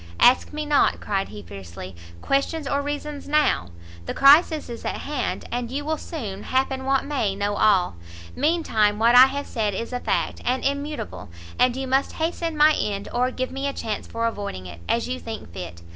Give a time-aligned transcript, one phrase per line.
[0.19, 3.67] "Ask me not," cried he, fiercely, "questions or reasons now;
[4.07, 7.97] the crisis is at hand, and you will soon, happen what may, know all;
[8.35, 11.29] mean time what I have said is a fact, and immutable;
[11.59, 15.07] and you must hasten my end, or give me a chance for avoiding it, as
[15.07, 15.83] you think fit.